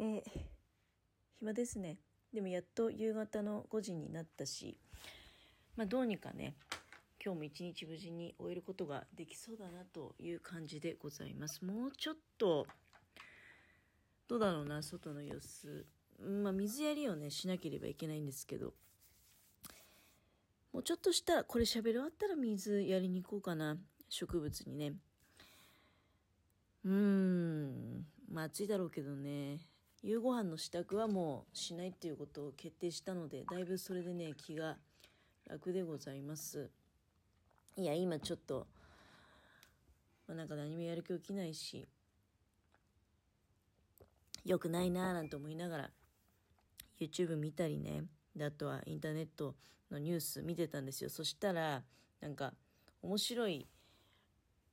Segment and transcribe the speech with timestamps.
[0.00, 0.22] えー、
[1.40, 1.98] 暇ですね。
[2.32, 4.78] でもやっと夕方の5時になったし、
[5.76, 6.54] まあどうにかね、
[7.24, 11.64] 今日も一日無事に終えることができそうだなという感じでございます。
[11.64, 12.66] もうちょっと、
[14.28, 15.84] どうだろうな、外の様子。
[16.20, 18.74] まあ水やりをね、しなければいけないんですけど、
[20.72, 23.76] もうちょっとしたら、これ喋り終わったら水やりに行こうかな。
[24.08, 24.92] 植物にね。
[26.84, 29.58] うーん、まあ暑いだろうけどね。
[30.02, 34.76] 夕ご飯の支度はもうしないっていうことを決定したので、だいぶそれでね、気が
[35.48, 36.70] 楽でございます。
[37.76, 38.66] いや、今ちょっと、
[40.28, 41.88] まあ、なんか何もやる気起きないし、
[44.44, 45.90] 良くないなぁなんて思いながら、
[47.00, 48.04] YouTube 見たりね、
[48.36, 49.56] で、あとはインターネット
[49.90, 51.10] のニュース見てたんですよ。
[51.10, 51.82] そしたら、
[52.20, 52.54] なんか、
[53.02, 53.66] 面白い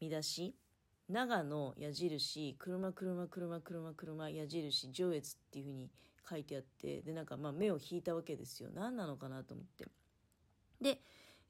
[0.00, 0.54] 見出し
[1.08, 5.90] 長野矢印車車車車車矢印上越っていう風に
[6.28, 8.70] 書いてあってでなんかまあ目を引いたわけですよ。
[8.74, 9.86] 何なのかなと思って。
[10.80, 11.00] で、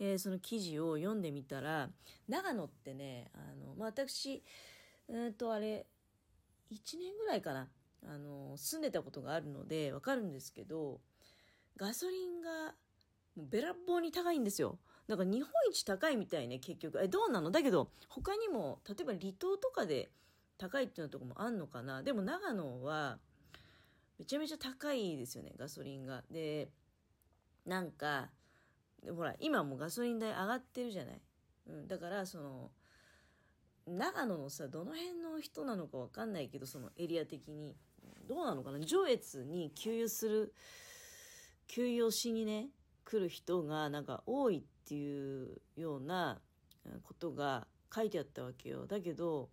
[0.00, 1.90] えー、その記事を読んでみたら
[2.28, 4.42] 長野ってねあの、まあ、私
[5.08, 5.86] うんとあれ
[6.72, 7.68] 1年ぐらいかな。
[8.04, 11.00] あの住んでたことがあるのでわかるんですけど
[11.76, 12.74] ガソリンが
[13.36, 14.78] べらぼうに高いんですよ。
[15.12, 16.98] だから日本一高いみたいね、結局。
[17.02, 17.50] え、どうなの？
[17.50, 20.10] だけど、他にも、例えば離島とかで
[20.56, 22.02] 高いっていうのとこもあんのかな？
[22.02, 23.18] でも長野は、
[24.18, 26.22] めちゃめちゃ高いですよね、ガソリンが。
[26.30, 26.70] で、
[27.66, 28.30] なんか、
[29.14, 31.20] ほら、今もガソリン代上がってるじゃない？
[31.66, 32.70] うん、だから、その、
[33.86, 37.76] 長野のさ、どの辺の人なのかわかんないけど、そのエリア的に。
[38.26, 38.80] どうなのかな？
[38.80, 40.54] 上越に給油する、
[41.66, 42.68] 給油をしにね、
[43.12, 46.40] 来る人がなんか多いっていうような
[47.02, 48.86] ことが書いてあったわけよ。
[48.86, 49.50] だけど、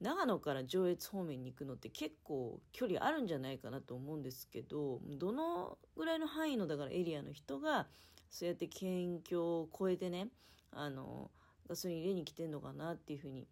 [0.00, 7.88] 長野から上越方面に行くのって結構距離あるんじゃないかなと思うんですけど、どのぐらいの範囲のだからエリアの人が、
[8.30, 10.28] そうやって県境を越えてね、
[10.70, 11.32] あの、
[11.68, 13.48] ガソリン入れに来てんのかなっていうふうに。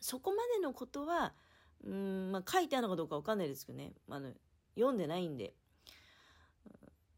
[0.00, 1.34] そこまでのことは、
[1.84, 3.92] うん、まあ書いてあるのかどうかわかんないですけどね。
[4.08, 4.32] まあの、
[4.74, 5.54] 読んでないんで。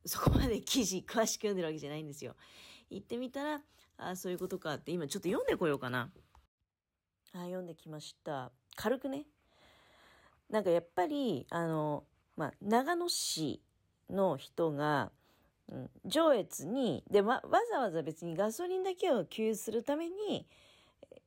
[0.07, 2.35] そこまで記事詳しく読んでるわけじゃないんですよ。
[2.91, 3.61] 行ってみたら、
[3.97, 6.11] あそういうことかって今ちょっと読んでこようかな。
[7.33, 8.53] あ読んできました。
[8.77, 9.25] 軽くね。
[10.51, 12.05] なんかやっぱり、あの、
[12.37, 13.61] まあ、長野市
[14.11, 15.11] の人が、
[15.69, 17.41] うん、上越に、で、わ
[17.73, 20.47] ざわざ別にガソリンだけを給油するために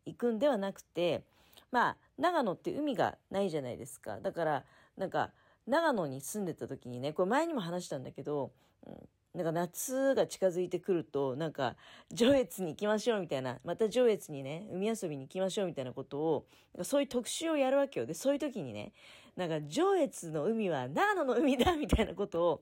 [0.05, 1.23] 行くんではなくて、
[1.71, 4.19] まあ、長野って海がないじゃないですか。
[4.21, 4.63] だから、
[4.95, 5.31] なんか、
[5.65, 8.53] 長野に住んでた時にね、これ前にも話したんだけど、
[8.85, 11.75] うん、なんか夏が近づいてくると、なんか、
[12.11, 16.47] 上越に行きましょうみたいな、また上越にね、海遊びに行きましょうみたいなことを、
[16.83, 18.05] そういう特集をやるわけよ。
[18.05, 18.93] で、そういう時にね、
[19.35, 22.61] なんか、上越の海は長野の海だみたいなことを、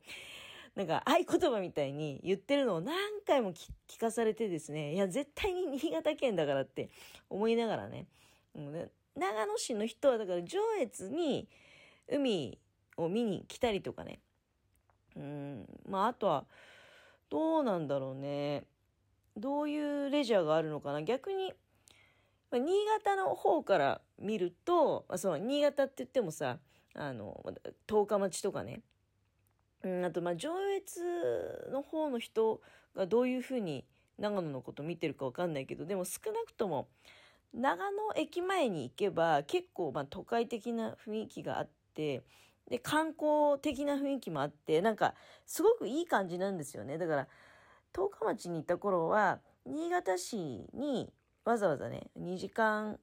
[0.76, 2.96] なんか、合言葉みたいに言ってるのを何
[3.26, 6.90] 回も聞かされてですね、いや、絶対に新潟県だからって
[7.30, 8.08] 思いながらね、
[8.54, 11.48] うん、長野市の人は、だから上越に
[12.10, 12.60] 海
[12.98, 14.20] を見に来たりとかね、
[15.16, 16.46] うん、まあ、あとは、
[17.30, 18.66] どうなんだろうね。
[19.38, 21.04] どういうレジャーがあるのかな。
[21.04, 21.54] 逆に、
[22.52, 26.60] 新潟の方から見ると、その新潟って言ってもさ、
[26.94, 27.44] あの、
[27.88, 28.82] 十日町とかね。
[29.84, 32.62] うん、あと、ま、上越の方の人
[32.96, 33.86] がどういうふうに
[34.18, 36.88] 長野のこと見てるかわかんないけど、でも少なくとも、
[37.54, 42.24] 長野駅前に行けば結構まあ都会的な雰囲気があって、
[42.70, 45.14] で、観光的な雰囲気もあって、なんか、
[45.46, 46.98] すごくいい感じなんですよね。
[46.98, 47.28] だから、
[47.94, 50.38] 十日町に行った頃は、新潟市
[50.74, 51.12] に
[51.44, 53.00] わざわざね、2時間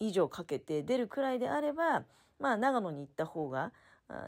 [0.00, 2.04] 以上かけて出るくらいであれば、
[2.38, 3.72] まあ、長野に行った方が、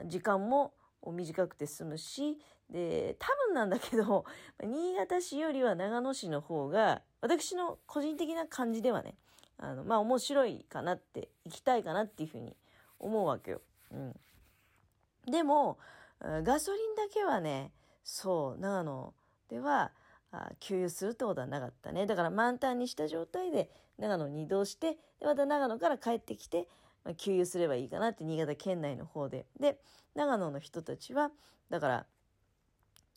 [0.07, 0.75] 時間も
[1.07, 2.39] 短くて済むし、
[2.71, 4.25] で、多分なんだけど、
[4.63, 9.17] 新潟市よりは長野市の方が、私の個人的な感じではね、
[9.59, 12.57] あの、まあ、面白いかなって、行きたいかなっていうふうに
[12.99, 13.61] 思うわけよ。
[13.93, 14.21] うん。
[15.27, 15.79] でも、
[16.21, 17.73] ガソリンだけはね、
[18.05, 19.15] そう、長野
[19.49, 19.93] では、
[20.61, 22.07] 給油するってことはなかったね。
[22.07, 26.69] だから満タンにした状態で長野に移動して、で、また長野から帰ってきて、
[27.17, 29.47] 給油すればいいかなって新潟県内の方で。
[29.59, 29.81] で、
[30.15, 31.31] 長野の人たちは、
[31.71, 32.07] だから、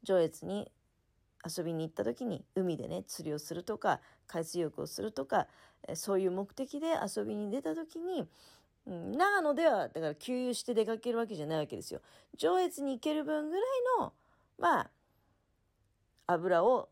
[0.04, 0.72] 上越に
[1.46, 5.48] 遊びに行った時に海でね、釣りをするとか、海水浴をするとか、
[5.96, 8.30] そういう目的で遊びに出た時に、
[8.90, 12.02] 長野では、だから給油して出かけるわけじゃないわけですよ。
[12.38, 13.66] 上越に行ける分ぐらい
[14.00, 14.14] の、
[14.58, 14.90] まあ、
[16.28, 16.90] 油を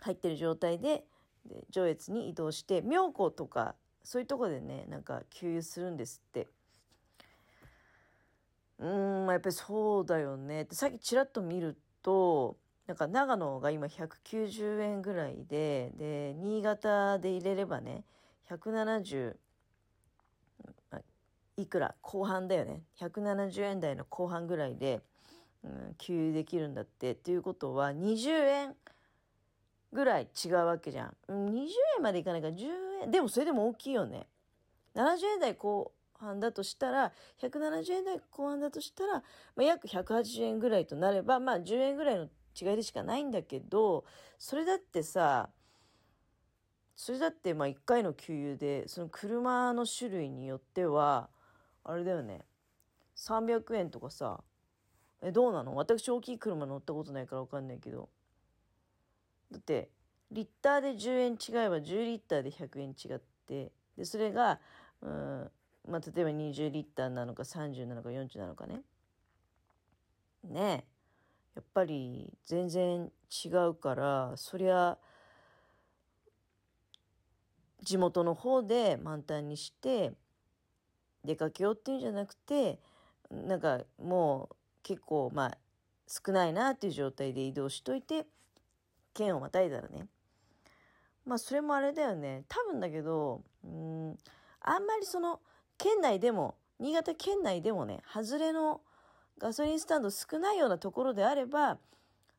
[0.00, 1.04] 入ってる状態で、
[1.44, 6.48] で上越に移動して、妙高とか、そういうとこでね、なんか給油するんですって。
[8.78, 10.66] うーん、やっぱりそうだよね。
[10.70, 12.56] さっきちらっと見ると、
[12.86, 18.04] なんか長野が今190円ぐらいで、で、新潟で入れればね、
[18.48, 19.36] 170、
[21.56, 22.82] いくら後半だよね。
[22.98, 25.02] 170円台の後半ぐらいで、
[25.64, 27.12] うん、給油できるんだって。
[27.12, 28.76] っていうことは、20円
[29.92, 31.16] ぐらい違うわけじゃん。
[31.28, 31.66] 20
[31.96, 32.66] 円までいかないから10
[33.02, 33.10] 円。
[33.10, 34.26] でもそれでも大きいよね。
[34.94, 39.22] 70円台後半だとしたら、170円台後半だとしたら、ま
[39.58, 42.28] あ、約180円ぐらいとなれば、まあ10円ぐらいの
[42.58, 44.04] 違いでしかないんだけど、
[44.38, 45.50] それだってさ、
[46.94, 51.28] それだってまあ1回の給油で、その車の種類によっては、
[51.84, 52.42] あれだよね、
[53.16, 54.42] 300円とかさ、
[55.22, 55.74] え、どうなの？
[55.74, 58.08] 私大きい車乗ったことないからわかんないけど。
[59.50, 59.90] だって、
[60.30, 64.60] リッターで10円違えば10リッターで100円違って、で、それが、
[65.00, 65.50] うん、
[65.88, 68.82] まあ、例えば20リッターなのか30なのか40なのかね。
[70.44, 70.92] ねえ。
[71.54, 73.12] やっぱり全然
[73.44, 74.96] 違うからそりゃ
[77.82, 80.14] 地元の方で満タンにして
[81.24, 82.78] 出かけようっていうんじゃなくて
[83.30, 85.58] なんかもう結構まあ
[86.06, 88.26] 少ないなっていう状態で移動しといて
[89.14, 90.06] 県をまたいだらね。
[91.24, 92.44] まあそれもあれだよね。
[92.48, 94.18] 多分だけどうん
[94.60, 95.40] あんまりその
[95.78, 98.80] 県内でも新潟県内でもね外れの
[99.38, 101.78] ガソリンスタンド少ないようなところであれば、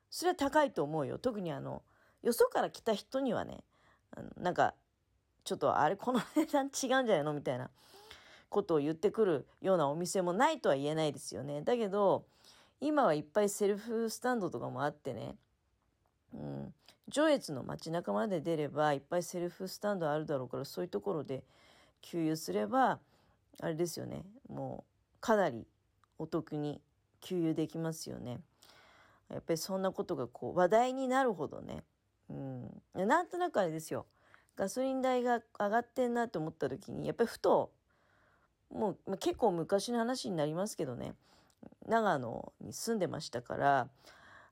[0.09, 1.17] それは高いと思うよ。
[1.17, 1.81] 特にあの、
[2.21, 3.61] よそから来た人にはね、
[4.37, 4.73] なんか、
[5.43, 7.33] ちょっとあれ、この値段違うんじゃないの？
[7.33, 7.69] みたいな。
[8.53, 11.61] ことを言ってくるようなお店もないとは言えないですよね。
[11.61, 12.23] だけど、
[12.79, 15.35] 今はいっぱいセルフスタンドとかもあってね、
[16.33, 16.73] うん、
[17.09, 21.43] 上越の街中まで出ればいっぱいセルフスタンドあるだろうからそういうところで
[22.01, 22.99] 給油すれば
[23.61, 24.23] あれですよね。
[24.49, 24.83] も
[25.17, 25.65] うかなり
[26.19, 26.81] お得に
[27.21, 28.39] 給油できますよね。
[29.29, 31.83] やっぱりそんなことがこう話題になるほどね、
[32.29, 34.05] うん、なんとなくあれですよ。
[34.55, 37.71] ガソリン代が上がってんなと思った時にやっぱりふと
[38.73, 41.13] もう結構昔の話になりますけどね
[41.87, 43.87] 長野に住んでましたから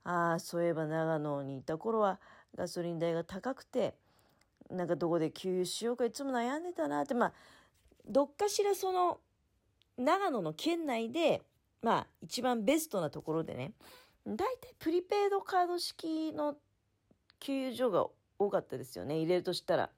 [0.03, 2.19] ああそういえば長野にいた頃は
[2.55, 3.95] ガソリン代が高くて
[4.69, 7.33] なんかどこで給油しようかいつも悩んでたなってまあ
[8.07, 9.19] どっかしらその
[9.97, 11.41] 長野の県内で
[11.81, 13.73] まあ、一番ベストなところでね、
[14.25, 14.47] 大体
[14.77, 16.55] プリペイドカード式の
[17.39, 18.05] 給油所が
[18.37, 19.17] 多かったですよね。
[19.17, 19.89] 入れるとしたら。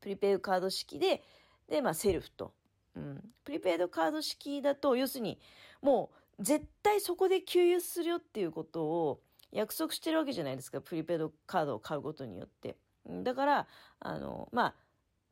[0.00, 1.22] プリペイドカード式で、
[1.68, 2.52] で、まあ、セルフと。
[2.96, 3.24] うん。
[3.44, 5.38] プリペイドカード式だと、要するに、
[5.80, 9.22] もう、絶対そこで給油するよっていうことを
[9.52, 10.80] 約束してるわけじゃないですか。
[10.80, 12.76] プリペイドカードを買うことによって。
[13.22, 13.66] だから、
[14.00, 14.74] あの、まあ、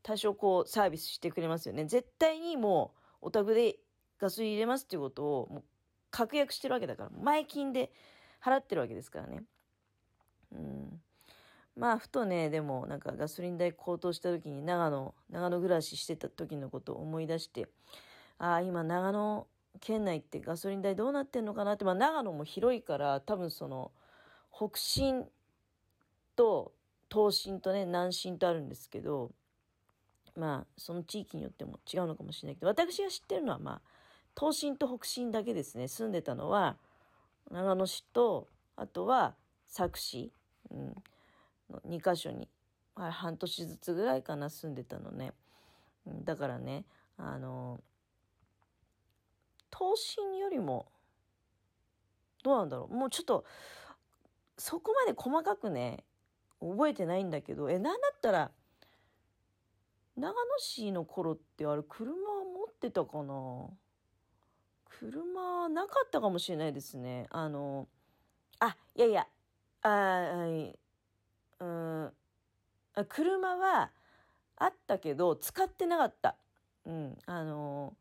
[0.02, 1.84] 多少こう、サービスしてくれますよね。
[1.86, 3.78] 絶対にもう、お宅で
[4.20, 5.64] ガソリン入れますっていうことをもう
[6.10, 7.92] 確約してるわけだから前金で
[8.42, 9.42] 払ってるわけですからね
[10.52, 11.00] うん
[11.76, 17.68] まあふとねでもなんかガソリン代高騰した時に長野長野暮らししてた時のことを思い出して
[18.38, 19.46] ああ今長野
[19.80, 23.90] 県内ってガソリン代どうなってんのかなってまあ長野も広いから多分その
[24.52, 25.24] 北進
[26.36, 26.72] と
[27.12, 29.32] 東進とね南進とあるんですけど
[30.36, 33.80] まあその地域によっても違うのかもしれないけど私が知ってるのはまあ
[34.38, 35.86] 東進と北進だけですね。
[35.86, 36.76] 住んでたのは
[37.50, 39.34] 長野市とあとは
[39.72, 40.32] 佐久市、
[40.70, 40.94] うん、
[41.84, 42.48] 2か所に、
[42.96, 45.32] 半年ずつぐらいかな住んでたのね、
[46.24, 46.84] だからね
[47.16, 47.80] あの
[49.76, 50.86] 東進よりも
[52.42, 52.94] どうなんだろう。
[52.94, 53.44] もうちょっと
[54.56, 56.04] そこまで細かくね
[56.60, 58.50] 覚えてないんだけどえなんだったら
[60.16, 62.16] 長野市の頃ってあれ車持
[62.70, 63.68] ってたかな。
[65.00, 67.26] 車なかったかもしれないですね。
[67.30, 67.88] あの、
[68.60, 69.26] あ、いやいや、
[69.82, 70.78] あはい、
[72.96, 73.90] うん、車は
[74.56, 76.36] あったけど、使ってなかった。
[76.86, 77.94] うん、あの、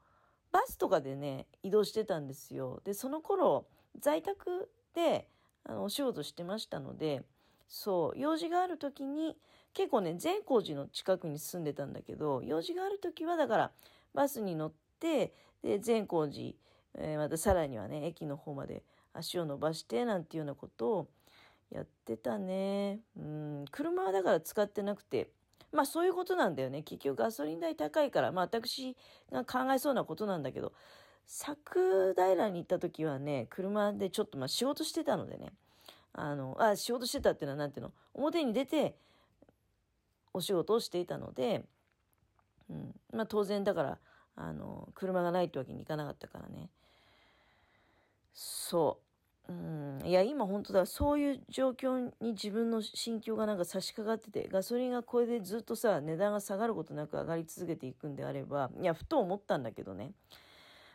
[0.52, 2.82] バスとかでね、移動してたんですよ。
[2.84, 3.66] で、その頃、
[4.00, 5.28] 在宅で、
[5.64, 7.24] あの、お仕事してましたので、
[7.68, 9.38] そう、用事がある時に、
[9.74, 13.72] 結構ね、善光寺の近くに住んでたんだけど、用事がある時は、だから、
[14.14, 16.54] バスに乗って、で、善光寺、
[16.96, 21.08] えー、またさらにはね、駅の方まで足を伸ばしてなんていうようなことを
[21.74, 23.00] やってたね。
[23.18, 25.32] うん、車はだから使ってなくて、
[25.72, 26.84] まあそういうことなんだよね。
[26.84, 28.96] 結局ガソリン代高いから、まあ私
[29.32, 30.72] が考えそうなことなんだけど、
[31.28, 35.52] 佐久平に行った時はね、車でちょっとまあ仕事してたのでね、
[36.14, 38.96] あの、あ、仕事してたっていうのはなんていうの、表に出て
[40.32, 41.66] お仕事をしていたので、
[42.70, 43.98] うん、まあ当然だから、
[44.36, 46.70] あの、車がないってわけにいかなかったからね。
[48.32, 49.03] そう。
[49.50, 60.14] うん、いや、今本当だ、そういう状況に自分の心境がなんか差し掛かってて、ガソリンがこれでずっとさ、値段が下がることなく上がり続けていくんであれば、いや、ふと思ったんだけどね。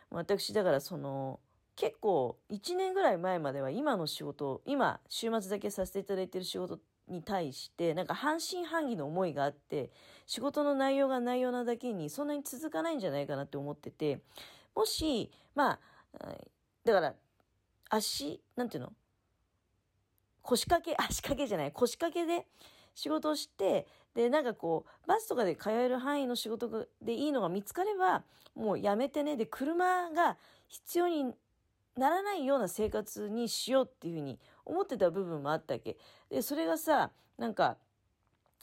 [0.09, 1.39] 私、だからその、
[1.75, 9.91] 結構1年ぐらい前までは今の仕事、今、週末だけさせていただいてる仕事に対して、なんか半信半疑の思いがあって、
[10.25, 14.19] 仕事の内容が内容なだけにそんなに続かないんじゃないかなって思ってて、
[14.75, 15.79] もし、まあ、
[16.83, 17.15] だから、
[17.89, 18.93] 足、なんていうの？
[20.41, 22.47] 腰掛け、 足掛けじゃない、腰掛けで
[22.95, 28.23] 仕事をして、で、なんかこう、バスとかで通える範囲の仕事でいいのが見つかれば、
[28.55, 31.33] もうやめてね、で、車が必要に
[31.95, 35.97] ならないような生活にしようっていうふうに思ってた部分もあったわけ。
[36.29, 37.77] で、それがさ、なんか、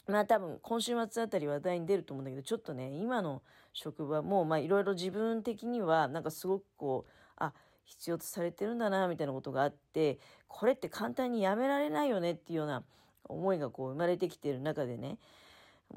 [0.07, 3.41] まあ多分今週末あたり話題に出ると思うんだけど、ちょっとね、今の
[3.73, 7.53] 職場もまあいろいろ自分的にはなんかすごくこう、あ、
[7.87, 12.83] 必要とされてるんだな、みたいなことがあって、これって簡単にやめられないよねっていうような
[13.23, 15.17] 思いがこう生まれてきてる中でね、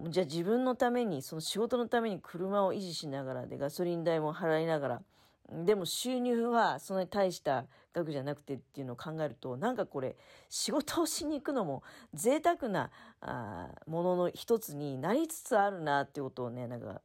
[0.08, 5.02] じゃあ自分のために、その仕事のために車を維持しながらで、ガソリン代も払いながら、
[5.50, 10.16] でも収入はそんなに大した額じゃなくてっていうのを考えると、なんかこれ、
[10.48, 11.82] 仕事をしに行くのも
[12.14, 17.00] 贅沢なあものの一つになりつつあるなっていうことをね、なんか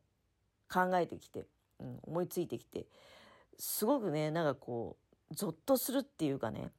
[0.71, 1.45] 考えてきて、
[1.79, 2.85] うん、思いついてきて、
[3.57, 4.97] すごくね、なんかこ
[5.31, 6.71] う、ゾッとするっていうかね、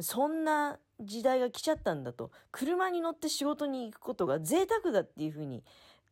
[0.00, 5.62] そんな時代が来ちゃったんだと、車に乗って仕事に行くことが贅沢だっていうふうに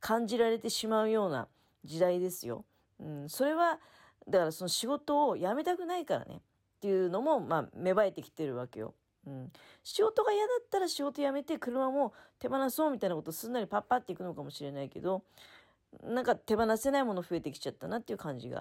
[0.00, 1.49] 感じられてしまうような
[1.85, 2.64] 時代ですよ。
[2.99, 3.81] うん、それは、
[4.29, 6.40] だからその仕事を辞めたくないからねっ
[6.81, 8.95] ていうのも、まあ、芽生えてきてるわけよ。
[9.26, 9.52] うん、
[9.83, 15.25] 仕事が嫌だったら仕事辞めて車も手放そうみたいなことすんなりパッパっていくのかもしれないけど
[16.02, 18.59] なんか手放せないもの増えてきちゃったなっていう感じが